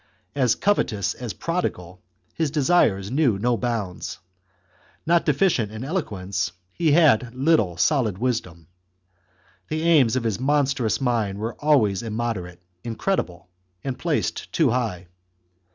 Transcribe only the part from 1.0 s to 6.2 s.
as prodigal, his desires knew no bounds. Not deficient in elo